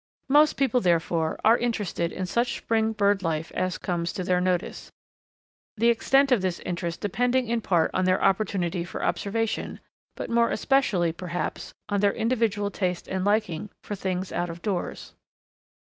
Most 0.29 0.53
people, 0.57 0.81
therefore, 0.81 1.39
are 1.45 1.59
interested 1.59 2.11
in 2.11 2.25
such 2.25 2.57
spring 2.57 2.91
bird 2.91 3.21
life 3.21 3.51
as 3.51 3.77
comes 3.77 4.11
to 4.13 4.23
their 4.23 4.41
notice, 4.41 4.91
the 5.77 5.89
extent 5.89 6.31
of 6.31 6.41
this 6.41 6.59
interest 6.61 7.01
depending 7.01 7.47
in 7.47 7.61
part 7.61 7.91
on 7.93 8.05
their 8.05 8.19
opportunity 8.19 8.83
for 8.83 9.03
observation, 9.03 9.79
but 10.15 10.27
more 10.27 10.49
especially, 10.49 11.11
perhaps, 11.13 11.75
on 11.87 11.99
their 11.99 12.13
individual 12.15 12.71
taste 12.71 13.07
and 13.07 13.23
liking 13.23 13.69
for 13.83 13.93
things 13.93 14.31
out 14.31 14.49
of 14.49 14.63
doors. 14.63 15.13